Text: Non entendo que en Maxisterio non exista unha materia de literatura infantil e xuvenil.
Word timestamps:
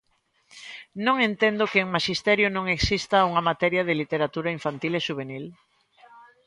Non 1.05 1.17
entendo 1.29 1.69
que 1.71 1.79
en 1.83 1.93
Maxisterio 1.95 2.47
non 2.55 2.65
exista 2.75 3.27
unha 3.29 3.45
materia 3.49 3.85
de 3.87 3.97
literatura 4.01 4.53
infantil 4.57 4.93
e 4.95 5.05
xuvenil. 5.07 5.45